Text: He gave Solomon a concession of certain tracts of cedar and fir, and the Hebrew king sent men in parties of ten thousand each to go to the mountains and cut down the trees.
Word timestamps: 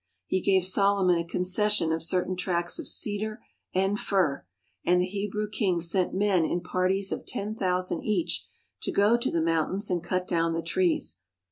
He 0.25 0.41
gave 0.41 0.65
Solomon 0.65 1.19
a 1.19 1.23
concession 1.23 1.91
of 1.91 2.01
certain 2.01 2.35
tracts 2.35 2.79
of 2.79 2.87
cedar 2.87 3.39
and 3.71 3.99
fir, 3.99 4.47
and 4.83 4.99
the 4.99 5.05
Hebrew 5.05 5.47
king 5.47 5.79
sent 5.79 6.11
men 6.11 6.43
in 6.43 6.61
parties 6.61 7.11
of 7.11 7.23
ten 7.27 7.53
thousand 7.53 8.01
each 8.01 8.43
to 8.81 8.91
go 8.91 9.15
to 9.15 9.29
the 9.29 9.41
mountains 9.41 9.91
and 9.91 10.03
cut 10.03 10.27
down 10.27 10.53
the 10.53 10.63
trees. 10.63 11.17